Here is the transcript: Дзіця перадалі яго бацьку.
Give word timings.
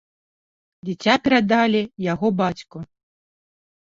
Дзіця 0.87 1.13
перадалі 1.27 1.81
яго 2.13 2.27
бацьку. 2.39 2.81